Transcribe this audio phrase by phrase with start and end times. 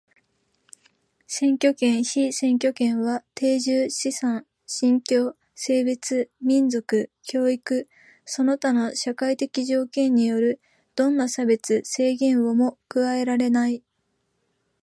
[1.27, 7.87] 選挙権、被選挙権は定住、資産、信教、性別、民族、教育
[8.25, 10.59] その他の社会的条件による
[10.95, 13.83] どんな差別、制限をも加えられない。